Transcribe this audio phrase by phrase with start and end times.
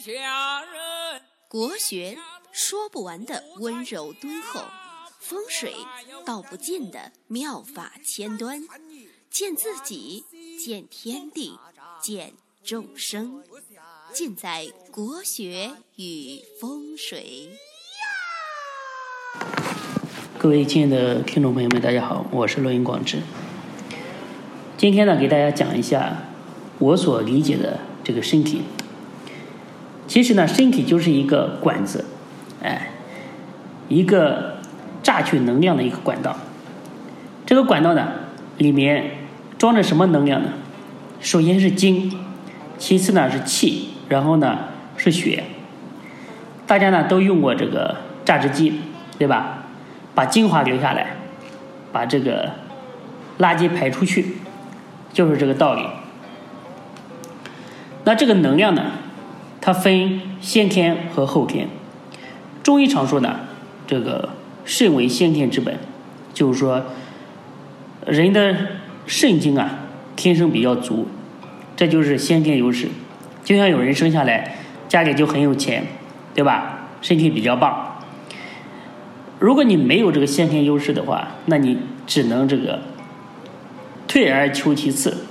[0.00, 1.20] 下人。
[1.46, 2.16] 国学
[2.52, 4.62] 说不完的温柔敦厚，
[5.18, 5.74] 风水
[6.24, 8.62] 道不尽的妙法千端，
[9.30, 10.24] 见自己，
[10.58, 11.58] 见天地，
[12.00, 12.32] 见
[12.64, 13.44] 众生，
[14.12, 17.50] 尽在国学与风水。
[20.38, 23.18] 各位亲爱的听众朋友们，大家好，我是罗云广志。
[24.78, 26.30] 今天呢，给大家讲一下
[26.78, 28.62] 我所理解的这个身体。
[30.10, 32.04] 其实呢，身体就是一个管子，
[32.64, 32.90] 哎，
[33.88, 34.56] 一个
[35.04, 36.36] 榨取能量的一个管道。
[37.46, 38.08] 这个管道呢，
[38.58, 39.18] 里面
[39.56, 40.48] 装着什么能量呢？
[41.20, 42.12] 首先是精，
[42.76, 44.58] 其次呢是气，然后呢
[44.96, 45.44] 是血。
[46.66, 48.80] 大家呢都用过这个榨汁机，
[49.16, 49.58] 对吧？
[50.16, 51.18] 把精华留下来，
[51.92, 52.50] 把这个
[53.38, 54.38] 垃圾排出去，
[55.12, 55.82] 就是这个道理。
[58.02, 58.86] 那这个能量呢，
[59.60, 61.68] 它分先天和后天。
[62.62, 63.40] 中医常说呢，
[63.86, 64.30] 这个
[64.64, 65.78] 肾为先天之本，
[66.32, 66.84] 就是说
[68.06, 68.54] 人的
[69.06, 69.80] 肾精啊，
[70.16, 71.08] 天生比较足，
[71.76, 72.88] 这就是先天优势。
[73.42, 74.56] 就像有人生下来
[74.88, 75.84] 家里就很有钱，
[76.34, 76.88] 对吧？
[77.00, 78.02] 身体比较棒。
[79.38, 82.80] 如果你没有这个先天优势的话，那你只能这个
[84.06, 85.24] 退而求其次，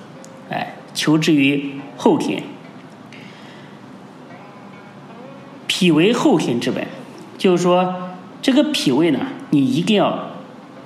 [0.50, 2.42] 哎，求之于后天。
[5.80, 6.86] 脾为后天之本，
[7.38, 9.20] 就是说这个脾胃呢，
[9.52, 10.32] 你一定要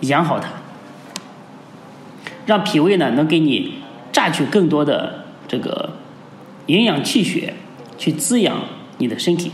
[0.02, 0.50] 养好它，
[2.46, 3.80] 让脾胃呢能给你
[4.12, 5.94] 榨取更多的这个
[6.68, 7.56] 营养气血，
[7.98, 8.56] 去滋养
[9.00, 9.52] 你的身体。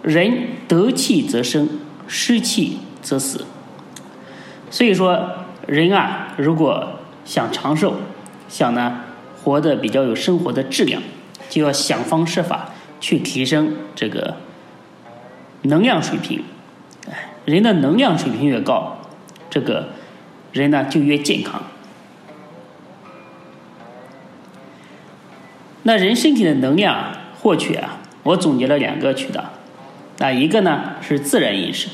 [0.00, 1.68] 人得气则生。
[2.06, 3.44] 失气则死，
[4.70, 5.28] 所以说
[5.66, 7.96] 人啊，如果想长寿，
[8.48, 9.00] 想呢
[9.44, 11.02] 活得比较有生活的质量，
[11.50, 12.70] 就要想方设法
[13.00, 14.36] 去提升这个
[15.62, 16.44] 能量水平。
[17.10, 18.98] 哎，人的能量水平越高，
[19.48, 19.90] 这个
[20.52, 21.62] 人呢就越健康。
[25.84, 29.44] 那人身体的能量获取啊，我总结了两个渠道。
[30.18, 31.88] 啊，一个呢是自然饮食，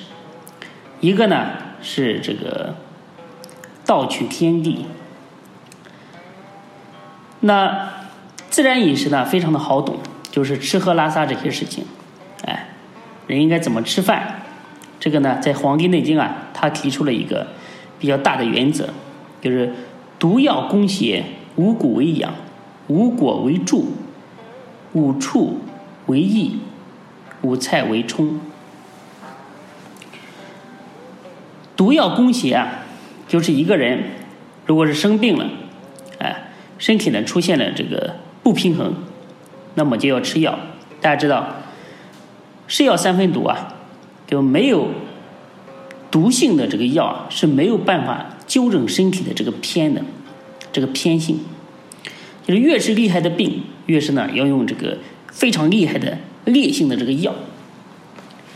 [1.01, 1.51] 一个呢
[1.83, 2.75] 是这个
[3.85, 4.87] 盗取天地。
[7.41, 7.91] 那
[8.49, 9.99] 自然饮食呢非常的好懂，
[10.35, 11.85] 就是吃喝拉撒这些事情，
[12.45, 12.67] 哎，
[13.29, 14.43] 人应该怎么吃饭？
[14.99, 17.47] 这个呢在《黄帝内经》啊，他提出了一个
[18.01, 18.89] 比较大的原则，
[19.41, 19.73] 就是
[20.19, 21.25] 毒药攻邪，
[21.55, 22.35] 五谷为养，
[22.89, 23.93] 五果为助，
[24.95, 25.61] 五畜
[26.07, 26.59] 为益。
[27.43, 28.41] 五菜为充，
[31.77, 32.87] 毒药攻邪啊，
[33.29, 34.03] 就是一个人
[34.65, 35.47] 如果是生病了，
[36.21, 38.95] 哎，身体呢出现了这个不平衡，
[39.75, 40.59] 那么就要吃药。
[41.01, 41.57] 大家知道，
[42.67, 43.75] 是药三分毒啊，
[44.27, 44.89] 就没有
[46.11, 50.03] 毒性的这个药啊是没有办法纠正身体的这个偏的
[50.73, 51.41] 这个偏性，
[52.47, 54.99] 就是越是厉害的病，越是呢要用这个
[55.33, 56.19] 非常厉害的。
[56.45, 57.35] 烈性的这个药，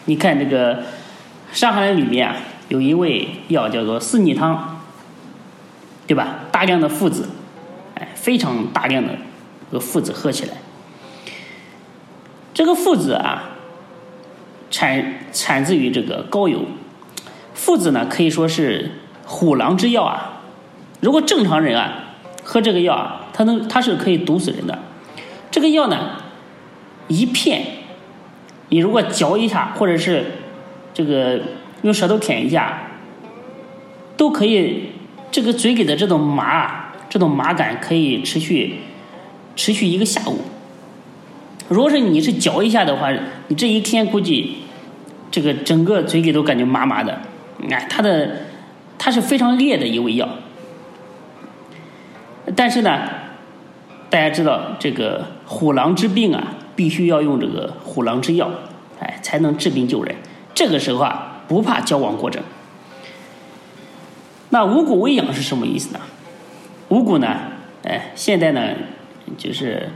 [0.05, 0.77] 你看这个
[1.55, 2.37] 《伤寒》里面啊，
[2.69, 4.78] 有一味药叫做四逆汤，
[6.07, 6.41] 对吧？
[6.53, 7.31] 大量的附子，
[7.95, 9.17] 哎，非常大量的
[9.71, 10.59] 这个附子喝起来，
[12.59, 13.51] 这个附子啊，
[14.69, 16.63] 产产自于这个高邮。
[17.55, 18.91] 附子呢可以说是
[19.25, 20.43] 虎狼之药啊。
[20.99, 24.77] 如果正常人啊喝这个药啊，它能它是可以毒死人的。
[25.53, 26.21] 这个药呢，
[27.07, 27.63] 一片。
[28.71, 30.25] 你如果嚼一下，或者是
[30.93, 31.41] 这个
[31.83, 32.89] 用舌头舔一下，
[34.17, 34.95] 都可以。
[35.31, 38.81] 这个嘴里的这种麻，这种麻感可以持续
[39.55, 40.41] 持续一个下午。
[41.69, 43.12] 如果是你是嚼一下的话，
[43.49, 44.59] 你这一天估计
[45.31, 47.21] 这个整个嘴里都感觉麻麻的。
[47.71, 48.31] 哎，它的
[48.99, 50.28] 它是非常烈的一味药，
[52.57, 53.09] 但是呢，
[54.09, 56.55] 大家知道这个虎狼之病啊。
[56.78, 58.48] 必须要用这个虎狼之药，
[59.01, 60.15] 哎，才能治病救人。
[60.54, 62.41] 这个时候啊，不怕矫枉过正。
[64.51, 65.98] 那五谷为养是什么意思呢？
[66.91, 67.37] 五谷呢，
[67.83, 68.63] 哎，现在呢，
[69.37, 69.89] 就是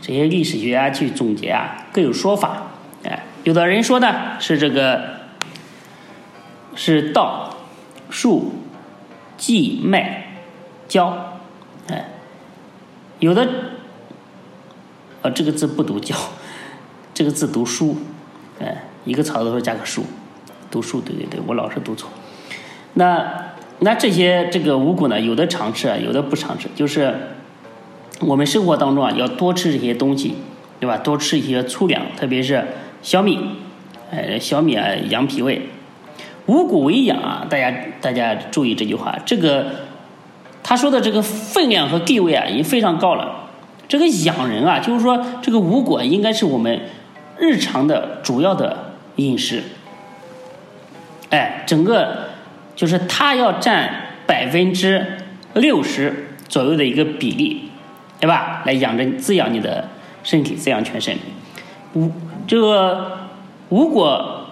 [0.00, 2.68] 这些历史学家去总结啊，各有说法。
[3.04, 5.16] 哎，有的人说呢是这个
[6.74, 7.56] 是稻、
[8.10, 8.52] 树、
[9.36, 10.40] 稷、麦、
[10.86, 11.40] 椒，
[11.88, 12.08] 哎，
[13.18, 13.48] 有的。
[15.20, 16.14] 啊，这个字不读“教”，
[17.12, 17.96] 这个字读“书”，
[18.62, 20.04] 哎，一个草字头加个“书”，
[20.70, 22.08] 读书，对对对，我老是读错。
[22.94, 26.68] 那那这些这个五谷呢，有的常吃，有的不常吃。
[26.76, 27.30] 就是
[28.20, 30.34] 我们生活当中啊，要多吃这些东西，
[30.80, 30.96] 对吧？
[30.98, 32.64] 多吃一些粗粮，特别是
[33.00, 33.38] 小米，
[34.10, 35.68] 哎，小米啊养脾胃。
[36.46, 39.66] 五谷为养啊，大家大家注意这句话，这个
[40.62, 43.50] 他说的这个分量和地位啊已经非常高了。
[43.86, 46.80] 这个养人啊，就是说这个五谷应该是我们
[47.38, 49.62] 日常的主要的饮食。
[51.30, 52.30] 哎，整个
[52.74, 55.18] 就是它要占百分之
[55.54, 57.67] 六十左右的一个比例，
[58.20, 58.62] 对吧？
[58.66, 59.88] 来养着滋养你的
[60.22, 61.16] 身体，滋养全身。
[61.94, 62.10] 五
[62.46, 63.28] 这个
[63.68, 64.46] 五果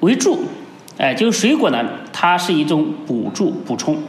[0.00, 0.44] 为助，
[0.98, 4.02] 哎，就是水果呢，它是一种补助补充。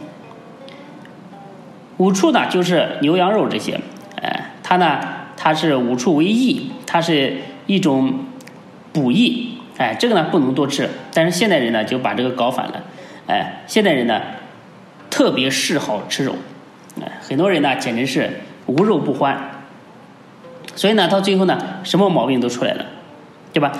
[1.97, 3.79] 五畜呢，就是牛羊肉这些，
[4.21, 4.99] 哎，它呢，
[5.35, 8.25] 它是五畜为益，它是一种
[8.93, 9.57] 补益。
[9.77, 12.83] 哎，这个呢不能多吃，但是现代人呢就把这个搞反了。
[13.27, 14.21] 哎，现代人呢
[15.09, 16.35] 特别嗜好吃肉，
[17.01, 19.63] 哎，很多人呢简直是无肉不欢。
[20.75, 22.85] 所以呢，到最后呢，什么毛病都出来了，
[23.51, 23.73] 对吧？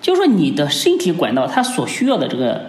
[0.00, 2.66] 就说你的身体管道它所需要的这个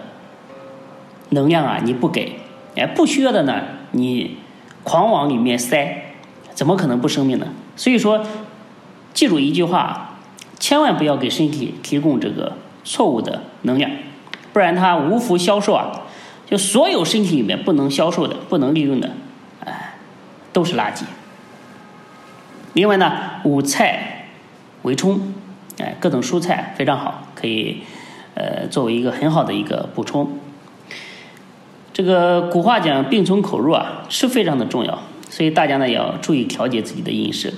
[1.30, 2.40] 能量啊，你不给，
[2.74, 3.62] 哎，不需要的呢，
[3.92, 4.38] 你
[4.82, 6.14] 狂往里面塞，
[6.52, 7.46] 怎么可能不生病呢？
[7.76, 8.26] 所以说，
[9.14, 10.18] 记住一句话，
[10.58, 12.54] 千万不要给身体提供这个。
[12.88, 13.90] 错误的能量，
[14.52, 16.02] 不然它无福消受啊！
[16.48, 19.10] 就所有身体里面不能消受的、不能利用的，
[19.64, 19.96] 哎，
[20.52, 21.02] 都是垃圾。
[22.76, 24.26] 另外呢，五菜
[24.82, 25.32] 为充，
[25.78, 27.78] 哎，各种蔬菜非常好，可以
[28.34, 30.38] 呃作为一个很好的一个补充。
[31.94, 34.98] 这个古话讲“病从口入”啊，是非常的重要，
[35.30, 37.54] 所以大家呢要注意调节自己的饮食。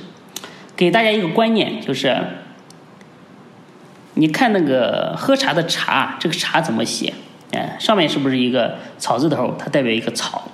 [0.76, 2.16] 给大家一个观念，就是。
[4.14, 7.12] 你看那个喝茶的茶，这个茶怎么写？
[7.52, 9.54] 哎，上面是不是一个草字头？
[9.58, 10.48] 它代表一个草，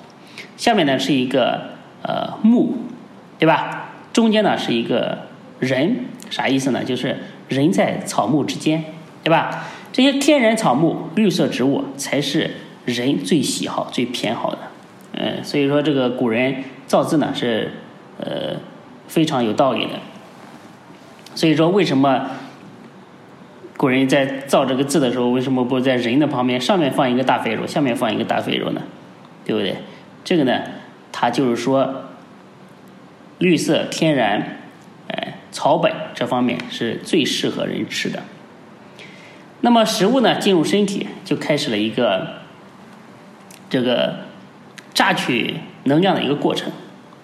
[0.57, 1.71] 下面呢是一个
[2.03, 2.77] 呃木，
[3.39, 3.84] 对吧？
[4.15, 5.19] 中间呢是一个
[5.59, 6.83] 人，啥意思呢？
[6.83, 7.19] 就是
[7.49, 8.83] 人在草木之间，
[9.23, 9.65] 对吧？
[9.93, 12.51] 这些天然草木、绿色植物才是
[12.87, 14.59] 人最喜好、最偏好的。
[15.13, 17.73] 嗯，所以说这个古人造字呢是
[18.19, 18.57] 呃
[19.07, 19.93] 非常有道理的。
[21.35, 22.31] 所以说为什么？
[23.77, 28.81] 古人在造这个字的时候，为什么不在人的旁边上面放一个大肥肉，下面放一个大肥肉呢？
[29.45, 29.75] 对不对？
[30.23, 30.63] 这个呢，
[31.11, 32.04] 它就是说，
[33.39, 34.59] 绿色、天然，
[35.09, 38.23] 哎，草本这方面是最适合人吃的。
[39.61, 42.41] 那么食物呢，进入身体就开始了一个
[43.71, 44.17] 这个
[44.93, 46.71] 榨取能量的一个过程。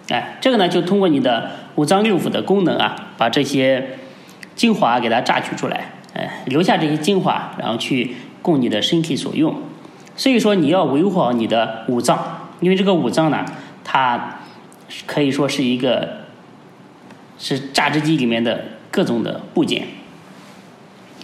[0.09, 3.99] 哎，这个呢，就通过你的五脏六腑的功能啊，把这些
[4.57, 5.93] 精华给它榨取出来。
[6.15, 9.55] 哎，留下这些精华，然后去供你的身体所用。
[10.17, 13.45] 所以说，你要维护好你的五脏，因为这个五脏呢，
[13.85, 14.40] 它
[15.07, 16.25] 可以说是一个
[17.39, 19.87] 是榨汁机里面的各种的部件，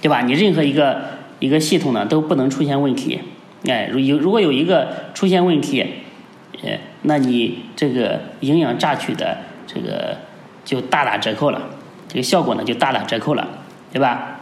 [0.01, 0.23] 对吧？
[0.23, 1.03] 你任何一个
[1.41, 3.21] 一个系统呢，都不能出现问题。
[3.67, 5.85] 哎，如有如果有一个出现问题，
[6.63, 10.19] 呃，那你这个营养榨取的这个
[10.65, 11.63] 就大打折扣了，
[12.09, 13.49] 这个效果呢就大打折扣了，
[13.93, 14.41] 对吧？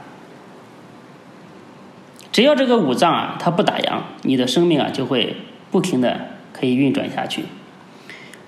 [2.31, 5.37] 只要这个五脏啊，它不打烊，你的生命啊就会
[5.71, 6.21] 不停的
[6.53, 7.45] 可以运转下去。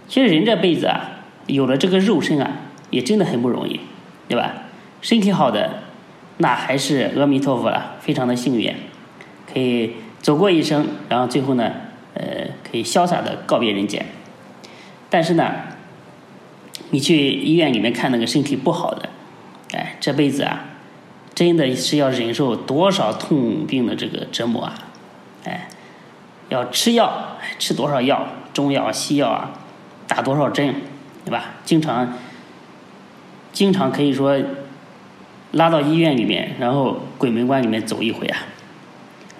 [0.08, 2.50] 其实人这辈子啊，有了这个肉身啊，
[2.90, 3.80] 也真的很不容易，
[4.28, 4.52] 对吧？
[5.00, 5.82] 身体好的，
[6.38, 8.74] 那还是阿弥陀佛了，非常的幸运，
[9.52, 11.72] 可以走过一生，然后最后呢，
[12.14, 14.06] 呃，可以潇洒的告别人间。
[15.10, 15.52] 但是呢，
[16.90, 19.08] 你去医院里面看那个身体不好的，
[19.72, 20.64] 哎，这辈子啊。
[21.34, 24.72] 真的是要忍受多少痛病的这个折磨啊！
[25.44, 25.68] 哎，
[26.48, 29.50] 要吃药，吃多少药，中药、西药啊，
[30.06, 30.74] 打多少针，
[31.24, 31.54] 对吧？
[31.64, 32.14] 经常，
[33.52, 34.36] 经常可以说
[35.52, 38.38] 拉到医院里面，然后鬼门关里面走一回啊！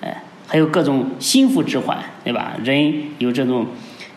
[0.03, 2.57] 哎，还有各种心腹之患，对吧？
[2.63, 3.67] 人有这种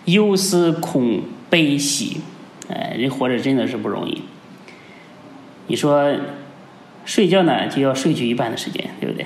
[0.05, 2.21] 忧思恐悲喜，
[2.69, 4.21] 哎，人活着真的是不容易。
[5.67, 6.15] 你说？
[7.05, 9.25] 睡觉呢，就要睡去一半的时间，对不对？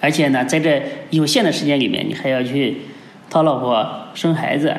[0.00, 2.78] 而且呢，在这有限的时间里面，你还要去
[3.30, 4.74] 讨老婆、生孩子，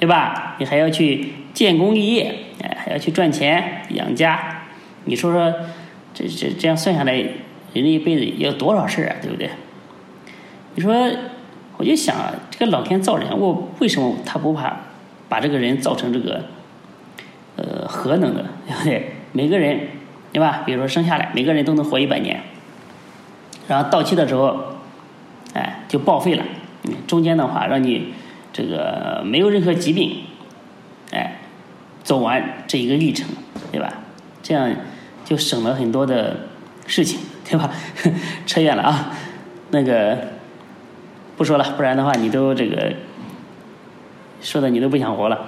[0.00, 0.56] 对吧？
[0.58, 4.62] 你还要去建功立业，哎，还要去赚钱养家。
[5.04, 5.54] 你说说，
[6.12, 7.30] 这这这样算下来，人
[7.74, 9.50] 这一辈子要多少事啊，对不对？
[10.74, 11.08] 你说，
[11.76, 12.16] 我就想，
[12.50, 14.76] 这个老天造人，我为什么他不怕
[15.28, 16.46] 把这个人造成这个
[17.56, 19.12] 呃核能的， 对不对？
[19.32, 19.80] 每个人。
[20.32, 20.62] 对吧？
[20.64, 22.40] 比如说生下来，每个人都能活一百年，
[23.66, 24.76] 然后到期的时候，
[25.54, 26.44] 哎，就报废了。
[27.08, 28.12] 中间的话，让你
[28.52, 30.24] 这个没有任何疾病，
[31.12, 31.38] 哎，
[32.02, 33.28] 走完这一个历程，
[33.70, 33.92] 对吧？
[34.42, 34.74] 这样
[35.24, 36.36] 就省了很多的
[36.86, 37.70] 事情，对吧？
[38.46, 39.12] 扯远了啊，
[39.70, 40.18] 那个
[41.36, 42.92] 不说了，不然的话你都这个
[44.40, 45.38] 说的你都不想活了。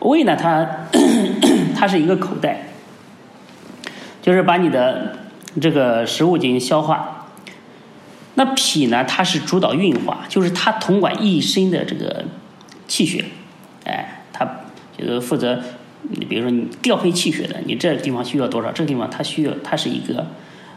[0.00, 0.64] 胃呢，它
[1.76, 2.68] 它是一个口袋，
[4.22, 5.16] 就是把你的
[5.60, 7.17] 这个食物进行消化。
[8.38, 12.24] 那脾呢，它是主导运化，就是它统管一身的这个
[12.86, 13.24] 气血，
[13.84, 14.46] 哎，它
[14.96, 15.60] 就是负责，
[16.02, 20.24] 你比如说你调配气血的，你这个地方需要多少，这个地方它需要，它是一个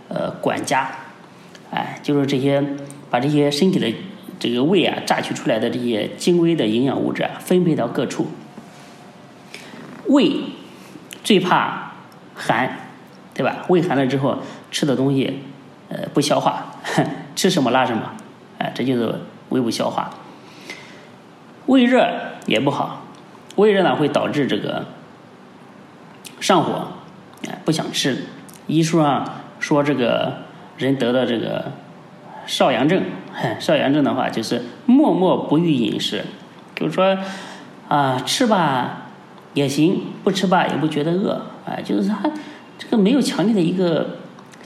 [0.08, 0.90] 呃管家，
[1.70, 2.66] 哎，就是这些
[3.12, 3.94] 把这些身体的
[4.40, 8.26] 这个胃啊榨取出来的这些精微的营养物质啊分配到各处。
[10.08, 10.32] 胃
[11.24, 11.92] 最怕
[12.34, 12.76] 寒，
[13.36, 13.66] 对吧？
[13.70, 14.40] 胃寒了之后
[14.72, 15.42] 吃的东西
[15.90, 16.82] 呃不消化。
[16.82, 17.06] 哼
[17.42, 18.04] 吃什么拉什么，
[18.60, 19.16] 哎，这就是
[19.50, 20.12] 胃部消化。
[21.66, 22.08] 胃热
[22.46, 23.02] 也不好，
[23.56, 24.86] 胃热呢会导致这个
[26.40, 26.90] 上火，
[27.50, 28.26] 哎，不想吃。
[28.68, 29.28] 医书上
[29.60, 30.34] 说这个
[30.78, 31.72] 人得了这个
[32.46, 33.02] 少阳症，
[33.60, 36.24] 少阳症的话就是默默不欲饮食，
[36.76, 37.18] 就是说
[37.88, 39.08] 啊吃吧
[39.56, 42.30] 也行，不吃吧也不觉得饿，哎，就是他
[42.78, 44.18] 这个没有强烈的一个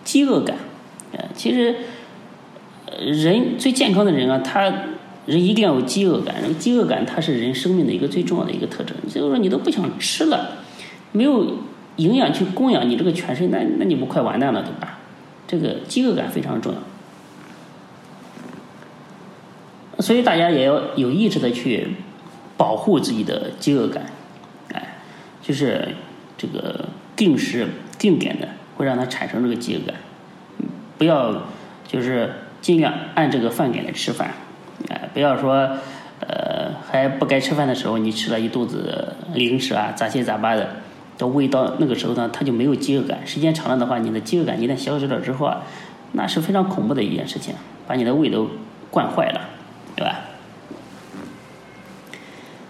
[0.04, 0.58] 饥饿感，
[1.18, 1.74] 哎，其实。
[3.00, 4.62] 人最健康的人啊，他
[5.26, 6.36] 人一定要有饥饿感。
[6.60, 8.96] 饥饿感，它是人生命的一个最重要的一个特征。
[9.08, 10.60] 就是说，你都不想吃了，
[11.12, 11.58] 没有
[11.96, 15.00] 营养去供养你这个全身，那那你不快完蛋了，对吧？
[15.48, 16.80] 这个饥饿感非常重要。
[20.02, 21.88] 所以大家也要有意识的去
[22.56, 24.06] 保护自己的饥饿感，
[24.74, 24.98] 哎，
[25.42, 25.90] 就是
[26.38, 26.86] 这个
[27.16, 28.48] 定时定点的
[28.78, 29.96] 会让它产生这个饥饿感，
[30.98, 31.48] 不要
[31.88, 32.32] 就是。
[32.66, 34.34] 尽量按这个饭点来吃饭，
[34.90, 35.54] 哎，不要说，
[36.20, 40.78] 呃，还不该吃饭的时候，你吃了一肚子零食啊，杂七杂八的，
[41.16, 43.20] 到胃到那个时候呢，他就没有饥饿感。
[43.24, 45.62] 时间长了的话，你的饥饿感一旦消失了之后啊，
[46.14, 47.54] 那是非常恐怖的一件事情，
[47.86, 48.50] 把你的胃都
[48.90, 49.42] 惯坏了，
[49.96, 50.22] 对吧？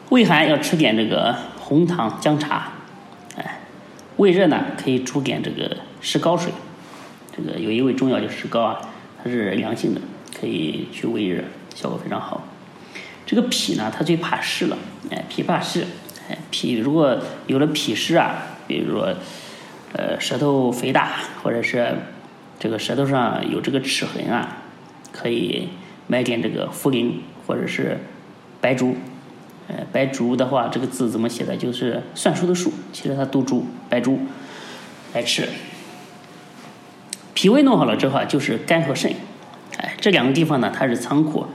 [0.09, 2.73] 胃寒要吃点这个红糖姜茶，
[3.37, 3.61] 哎，
[4.17, 6.51] 胃热呢可以煮点这个石膏水，
[7.33, 8.81] 这个有一味中药叫石膏啊。
[9.25, 10.01] 它是良性的，
[10.39, 12.45] 可以去胃热，效果非常好。
[13.25, 14.77] 这个脾呢，它最怕湿了，
[15.09, 15.83] 哎，脾怕湿，
[16.29, 18.35] 哎，脾如果有了脾湿啊，
[18.67, 19.15] 比如说，
[19.93, 21.95] 呃，舌头肥大，或者是
[22.59, 24.57] 这个舌头上有这个齿痕啊，
[25.11, 25.69] 可以
[26.05, 27.13] 买点这个茯苓
[27.47, 27.97] 或者是
[28.61, 28.95] 白术，
[29.67, 31.57] 呃，白术的话，这个字怎么写的？
[31.57, 34.19] 就是算术的术，其实它读术，白术
[35.15, 35.49] 来吃。
[37.35, 39.13] 脾胃弄好了之后啊，就是肝和肾，
[39.77, 41.45] 哎，这两个地方呢，它是仓库，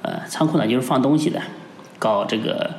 [0.00, 1.40] 呃，仓库呢就是放东西的，
[1.98, 2.78] 搞这个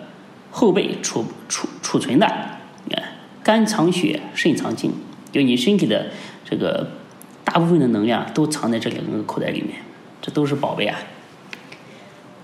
[0.49, 3.03] 后备储储储存的，哎，
[3.43, 4.91] 肝藏血，肾藏精，
[5.31, 6.07] 就你身体的
[6.43, 6.89] 这个
[7.45, 9.81] 大部分的能量都藏在这两个口袋里面，
[10.19, 10.97] 这都是宝贝啊。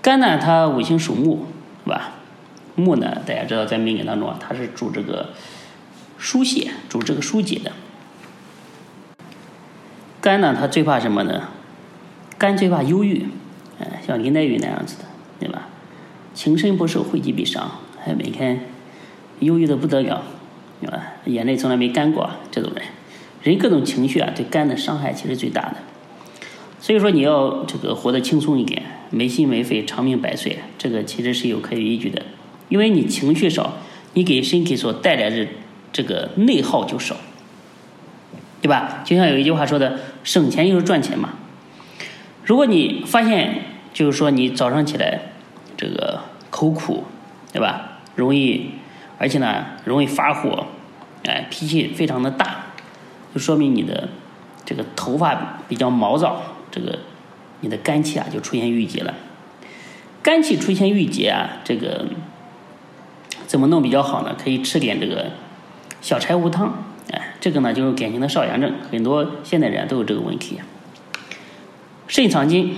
[0.00, 1.46] 肝呢，它五行属木，
[1.84, 2.12] 是吧？
[2.76, 5.30] 木呢，大家知道在命理当中啊，它是主这个
[6.16, 7.72] 疏泄，主这个疏解的。
[10.20, 11.48] 肝呢，它最怕什么呢？
[12.36, 13.26] 肝最怕忧郁，
[13.78, 15.04] 哎，像林黛玉那样子的，
[15.38, 15.68] 对吧？
[16.34, 18.66] 情深不寿，惠及必伤，还每天
[19.40, 20.22] 忧郁的不得了，
[20.80, 21.14] 对吧？
[21.24, 22.84] 眼泪从来没干过，这种人，
[23.42, 25.76] 人各种情绪啊，对肝的伤害其实最大的。
[26.80, 32.22] 所以说，你要这个活得轻松一点，没心没肺，长命百岁，这个其实是有科学依据的。
[32.68, 33.78] 因为你情绪少，
[34.14, 35.46] 你给身体所带来的
[35.92, 37.16] 这个内耗就少。
[38.60, 39.02] 对吧？
[39.04, 41.30] 就像有一句话说的，省钱就是赚钱嘛。
[42.44, 43.62] 如果你发现，
[43.92, 45.20] 就是说你早上起来
[45.76, 47.04] 这个口苦，
[47.52, 48.00] 对吧？
[48.16, 48.72] 容易，
[49.18, 50.66] 而且呢容易发火，
[51.24, 52.66] 哎，脾气非常的大，
[53.34, 54.08] 就说明你的
[54.64, 56.98] 这个头发比较毛躁，这个
[57.60, 59.14] 你的肝气啊就出现郁结了。
[60.22, 62.04] 肝气出现郁结啊，这个
[63.46, 64.36] 怎么弄比较好呢？
[64.42, 65.30] 可以吃点这个
[66.02, 66.84] 小柴胡汤。
[67.40, 70.58] 这个呢就是典型的少阳症，很多现代人都有这个问题。
[72.06, 72.76] 肾藏精，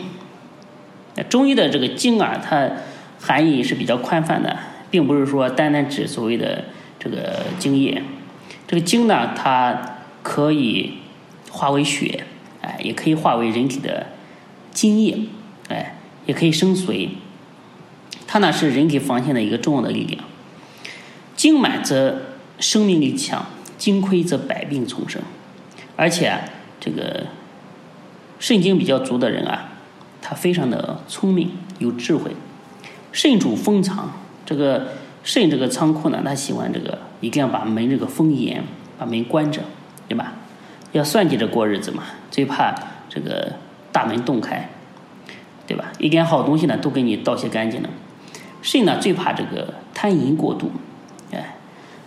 [1.28, 2.70] 中医的这个精啊，它
[3.18, 4.56] 含义是比较宽泛的，
[4.90, 6.66] 并不是说单单指所谓的
[6.98, 8.02] 这个精液。
[8.68, 10.98] 这个精呢，它可以
[11.50, 12.24] 化为血，
[12.60, 14.06] 哎，也可以化为人体的
[14.70, 15.18] 津液，
[15.68, 17.08] 哎，也可以生髓。
[18.26, 20.22] 它呢是人体防线的一个重要的力量。
[21.34, 22.22] 精满则
[22.60, 23.46] 生命力强。
[23.82, 25.20] 精亏则百病丛生，
[25.96, 26.38] 而且啊
[26.78, 27.26] 这个
[28.38, 29.70] 肾精比较足的人啊，
[30.20, 32.30] 他非常的聪明有智慧。
[33.10, 34.12] 肾主封藏，
[34.46, 34.92] 这个
[35.24, 38.62] 肾这个仓库呢，他喜欢这个一定要把门这个封严，
[38.96, 39.62] 把门关着，
[40.06, 40.34] 对吧？
[40.92, 42.72] 要算计着过日子嘛，最怕
[43.08, 43.54] 这个
[43.90, 44.70] 大门洞开，
[45.66, 45.86] 对吧？
[45.98, 47.90] 一点好东西呢都给你倒些干净了。
[48.62, 50.70] 肾呢最怕这个贪淫过度，
[51.32, 51.56] 哎，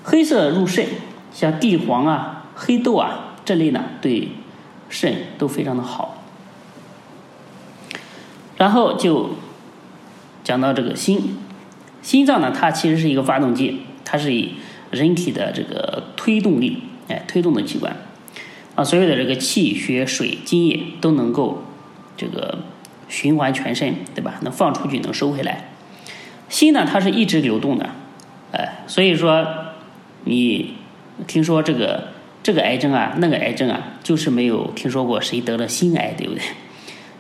[0.06, 0.88] 黑色入肾，
[1.36, 4.30] 像地黄啊、黑豆啊这类呢，对
[4.88, 6.24] 肾都非常的好。
[8.58, 9.32] 然后就
[10.46, 11.38] 讲到这个心，
[12.02, 14.54] 心脏呢，它其实是一个发动机，它是以
[14.92, 17.94] 人体的这个推动力，哎，推动的器官，
[18.76, 21.64] 啊，所有的这个气血水津液都能够
[22.16, 22.60] 这个
[23.10, 24.36] 循环全身，对吧？
[24.42, 25.72] 能放出去，能收回来。
[26.48, 27.90] 心呢，它是一直流动的，
[28.54, 29.46] 哎，所以说
[30.24, 30.76] 你
[31.28, 32.10] 听说这个
[32.44, 36.42] 这个癌症啊，那个癌症啊，就是没有听说过谁得了心癌，对不对？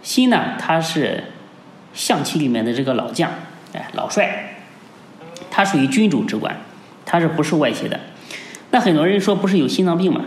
[0.01, 1.23] 心呢，它是
[1.93, 3.31] 象棋里面的这个老将，
[3.73, 4.57] 哎，老帅，
[5.49, 6.55] 它属于君主之官，
[7.05, 7.99] 它是不受外邪的。
[8.71, 10.21] 那很多人说不是有心脏病吗？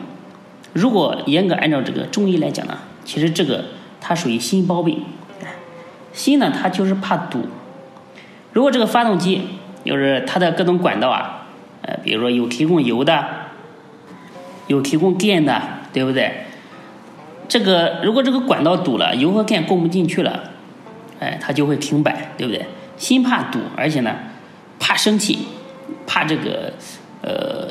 [0.72, 3.66] 如果严格按照这个中医来讲呢，其实这个
[4.00, 5.04] 它属于心包病。
[6.12, 7.46] 心呢，它就是怕堵。
[8.52, 9.42] 如果这个发动机
[9.84, 11.46] 就是它的各种管道啊，
[11.82, 13.37] 呃，比如说有提供油的，
[14.68, 15.60] 有提供电的，
[15.92, 16.44] 对不对？
[17.48, 20.50] 这个如果这个管道堵了，油和电供不进去了，
[21.18, 22.64] 哎，它就会停摆，对不对？
[22.96, 24.14] 心怕堵，而且呢，
[24.78, 25.38] 怕生气，
[26.06, 26.72] 怕这个
[27.22, 27.68] 呃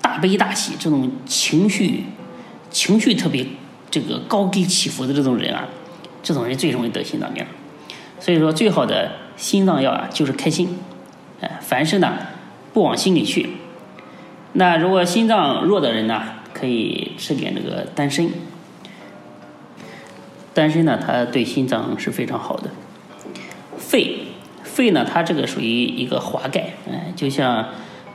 [0.00, 2.04] 大悲大喜这种情绪，
[2.70, 3.44] 情绪特别
[3.90, 5.66] 这个高低起伏的这种人啊，
[6.22, 7.44] 这种人最容易得心脏病。
[8.20, 10.78] 所以说，最好的心脏药啊，就是开心，
[11.40, 12.14] 哎，凡事呢
[12.72, 13.48] 不往心里去。
[14.52, 16.22] 那如果心脏弱的人呢？
[16.54, 18.28] 可以吃点这个丹参，
[20.52, 22.70] 丹参呢，它对心脏是非常好的。
[23.76, 24.22] 肺，
[24.64, 27.68] 肺呢，它这个属于一个华盖，哎，就像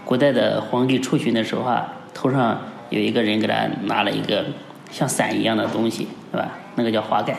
[0.03, 4.43] 古代的皇帝出巡的时候啊，头上有一个人给他拿了一个
[4.91, 6.51] 像伞一样的东西，是吧？
[6.75, 7.37] 那个叫华盖。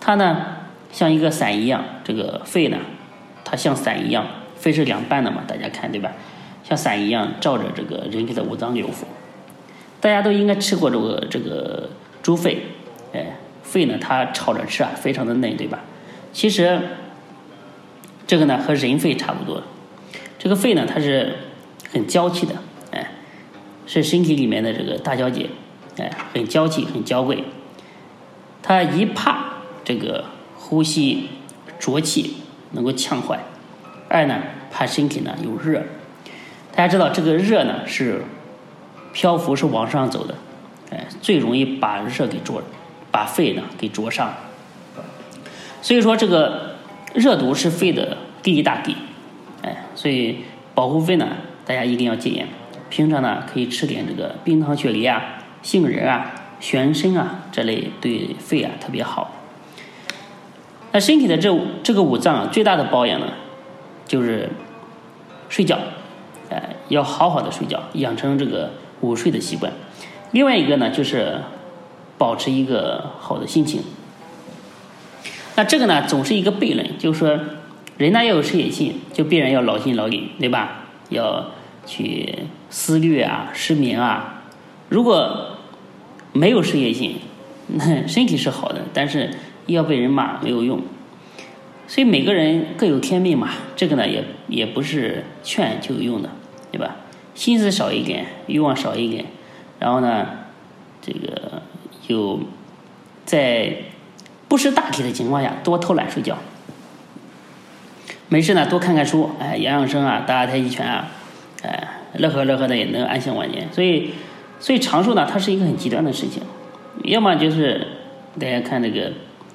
[0.00, 0.46] 它呢，
[0.90, 2.78] 像一个伞一样，这个肺呢，
[3.44, 4.24] 它像伞一样，
[4.56, 6.12] 肺是两半的嘛，大家看对吧？
[6.70, 9.04] 像伞一样罩着这个人体的五脏六腑。
[10.00, 11.90] 大家都应该吃过这个这个
[12.22, 12.62] 猪肺，
[13.12, 15.80] 哎，肺呢它炒着吃啊，非常的嫩，对吧？
[16.32, 16.80] 其实
[18.26, 19.62] 这个呢和人肺差不多，
[20.38, 21.34] 这个肺呢它是
[21.92, 22.54] 很娇气的，
[22.92, 23.10] 哎，
[23.84, 25.50] 是身体里面的这个大小姐，
[25.98, 27.44] 哎，很娇气，很娇贵。
[28.62, 29.54] 它一怕
[29.84, 30.24] 这个
[30.56, 31.28] 呼吸
[31.78, 32.36] 浊气
[32.70, 33.40] 能够呛坏，
[34.08, 35.82] 二呢怕身体呢有热。
[36.74, 38.22] 大家知道这个热呢是。
[39.12, 40.36] 漂浮是往上走的，
[40.92, 42.62] 哎，最容易把热给灼，
[43.10, 44.32] 把肺呢给灼伤。
[45.82, 46.76] 所以说这个
[47.12, 48.94] 热毒是肺的第一大敌，
[49.62, 50.44] 哎，所以
[50.76, 51.26] 保护肺呢，
[51.66, 52.46] 大家一定要戒烟。
[52.88, 56.30] 平常呢可以吃点这个冰糖雪梨啊、杏仁啊、
[56.60, 59.32] 玄参啊这类，对肺啊特别好。
[60.92, 61.52] 那身体的这
[61.82, 63.26] 这个五脏啊最大的保养呢，
[64.06, 64.50] 就是
[65.48, 65.76] 睡觉，
[66.90, 68.70] 要好好的睡觉，养成这个。
[69.02, 69.72] 午睡的习惯，
[70.32, 71.38] 另外一个呢就是
[72.18, 73.80] 保持一个好的心情。
[75.56, 77.40] 那这个呢总是一个悖论，就是说
[77.96, 80.84] 人呢要有事业心，就必然要劳心劳力，对吧？
[81.08, 81.46] 要
[81.86, 84.42] 去思虑啊、失眠啊。
[84.90, 85.56] 如果
[86.34, 87.16] 没有事业心，
[87.68, 89.30] 那身体是好的，但是
[89.64, 90.82] 要被人骂没有用。
[91.86, 96.28] 所以每个人各有天命嘛，这个呢也也不是劝就有用的，
[96.70, 96.96] 对吧？
[97.32, 99.24] 心思少一点，欲望少一点，
[99.78, 100.26] 然后呢，
[101.00, 101.62] 这个
[102.06, 102.40] 就
[103.24, 103.72] 在
[104.48, 106.36] 不识大体的情况下，多偷懒睡觉。
[108.28, 111.08] 没事呢，多看看书，哎，养养生啊，打打太极拳啊，
[111.62, 113.72] 哎，乐呵乐呵的也能安享晚年。
[113.72, 114.10] 所以，
[114.58, 116.42] 所以长寿呢，它是一个很极端的事情。
[117.04, 117.86] 要么就是
[118.38, 119.12] 大家看这个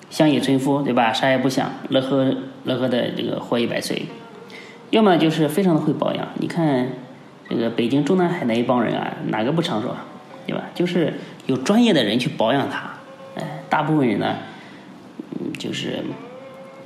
[0.09, 1.13] 乡野村夫，对吧？
[1.13, 4.07] 啥也不想，乐呵乐呵的这个活一百岁；
[4.89, 6.29] 要么就是非常的会保养。
[6.39, 6.87] 你看。
[7.49, 10.05] 这个北京中南海那一帮人啊，哪个不长寿啊？
[10.47, 10.63] 对吧？
[10.73, 11.13] 就是
[11.45, 12.91] 有专业的人去保养它。
[13.35, 14.35] 哎，大部分人呢，
[15.31, 16.03] 嗯，就是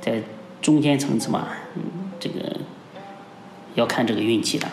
[0.00, 0.20] 在
[0.60, 1.48] 中间层次嘛，
[2.18, 2.56] 这个
[3.74, 4.68] 要看这个运气的。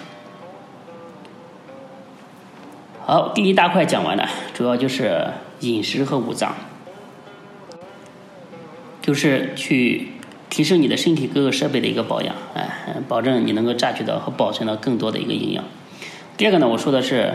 [3.06, 5.28] 好，第一大块讲完了，主要就是
[5.62, 6.56] 饮食和五脏，
[9.02, 10.10] 就是去。
[10.50, 15.64] 提升你的身体各个设备的一个保养，哎，保证你能够榨取到和保存到更多的一个营养。
[16.38, 17.34] 第二个呢，我说的是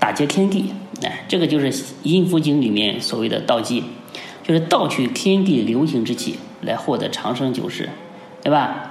[0.00, 3.84] 打劫天地，哎，这个就是《阴符经》里面所谓的盗机，
[4.42, 7.88] 就是盗取天地流行之气来获得长生久世，
[8.42, 8.90] 对吧？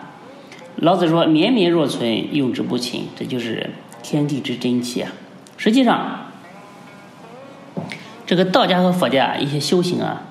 [0.77, 3.69] 老子说：“绵绵若存，用之不勤。”这就是
[4.01, 5.11] 天地之真气啊。
[5.57, 6.31] 实际上，
[8.25, 10.23] 这个道家和佛家一些修行啊，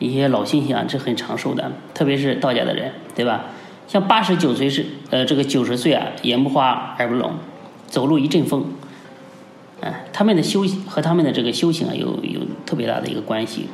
[0.00, 3.44] 一些老信仰是很长寿的，特别是道家的人，对吧？
[3.86, 7.32] 像八十九岁是呃这个九十岁啊，眼不花耳不聋，
[7.92, 8.64] 走路一阵风，
[9.82, 13.66] 哎，他们的修和他们的这个修行啊有有特别大的一个关系。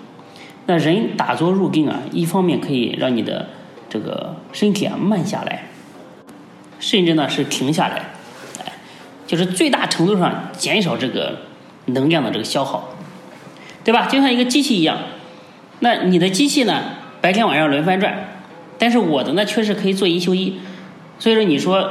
[0.67, 3.51] 那人打坐入定啊，一方面可以让你的
[3.89, 5.69] 这个身体啊慢下来，
[6.81, 8.11] 甚至呢是停下来，
[8.67, 8.73] 哎，
[9.25, 11.39] 就是最大程度上减少这个
[11.87, 12.97] 能量的这个消耗，
[13.85, 14.07] 对吧？
[14.07, 14.99] 就像一个机器一样，
[15.79, 16.83] 那你的机器呢，
[17.21, 18.31] 白天晚上轮番转。
[18.81, 20.59] 但是我的呢，确实可以做一休一，
[21.21, 21.89] 所以说你说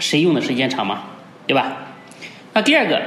[0.00, 1.04] 谁用的时间长嘛，
[1.46, 1.76] 对吧？
[2.52, 3.00] 那第二个，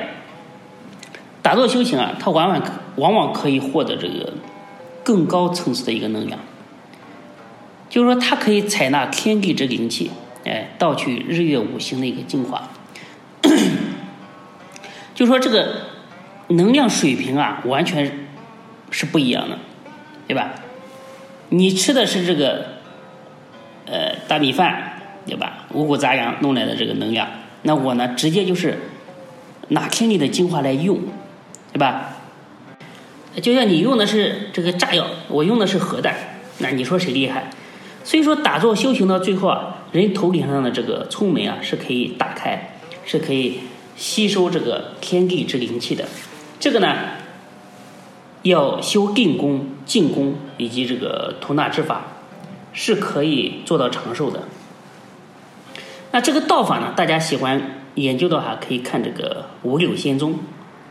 [1.41, 2.61] 打坐修行啊，它往往
[2.95, 4.33] 往往可以获得这个
[5.03, 6.39] 更高层次的一个能量，
[7.89, 10.11] 就是说它可以采纳天地之灵气，
[10.45, 12.69] 哎，盗取日月五行的一个精华，
[15.13, 15.81] 就说这个
[16.49, 18.27] 能量水平啊，完全
[18.91, 19.57] 是不一样的，
[20.27, 20.51] 对吧？
[21.49, 22.75] 你吃的是这个。
[23.87, 25.67] 呃，大米饭，对吧？
[25.71, 27.27] 五谷杂粮弄来的这个能量，
[27.65, 28.79] 那我呢，直接就是
[29.67, 30.99] 拿天地的精华来用，
[31.73, 32.15] 对吧？
[33.41, 36.15] 就像你用的是这个炸药，我用的是核弹，
[36.59, 37.49] 那你说谁厉害？
[38.03, 43.59] 所以说，打坐修行到最后啊，人头顶上的这个聪明啊，是可以打开，是可以
[43.95, 46.05] 吸收这个天地之灵气的。
[46.59, 46.95] 这个呢，
[48.43, 52.05] 要修定功、静功以及这个吐纳之法。
[52.77, 54.43] 是可以做到长寿的。
[56.15, 56.93] 那这个道法呢？
[56.95, 57.61] 大家喜欢
[57.95, 60.31] 研究的话，可以看这个《五柳仙踪》，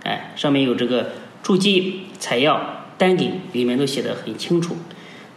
[0.02, 4.76] 哎，上面有这个筑基、采药、丹顶，里面都写的很清楚。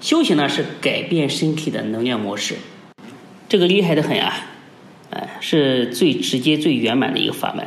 [0.02, 2.56] 修行呢是改变身体的能量模式，
[3.48, 4.34] 这个厉害的很啊，
[5.12, 7.66] 哎，是最直接、最圆满的一个法门。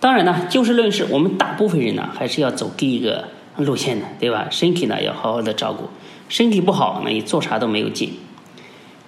[0.00, 3.28] 当然呢，就事论事，我们大部分人呢还是要走第一个
[3.58, 4.48] 路线的，对吧？
[4.50, 5.90] 身体呢要好好的照顾。
[6.30, 8.10] 身体不好，呢你做啥都没有劲。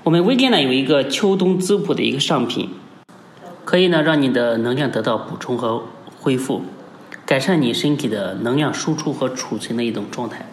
[0.04, 2.70] 我们微店呢有一个秋冬滋补的一个上品，
[3.64, 5.84] 可以呢让你的能量得到补充和
[6.18, 6.62] 恢复，
[7.24, 10.46] 改善你身体的能量输出和储存的一种状态。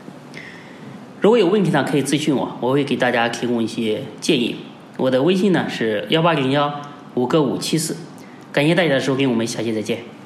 [1.20, 4.58] 如果有问题呢，可以咨询我，我会给大家提供一些建议。
[4.98, 6.82] 我的微信呢是幺八零幺
[7.16, 7.98] 五个五七四，
[8.52, 10.19] 感谢大家的收听，我们下期再见。